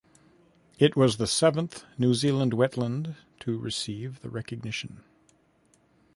It 0.79 0.95
was 0.95 1.17
the 1.17 1.27
seventh 1.27 1.83
New 1.95 2.15
Zealand 2.15 2.53
wetland 2.53 3.17
to 3.41 3.59
receive 3.59 4.19
the 4.21 4.31
recognition. 4.31 5.03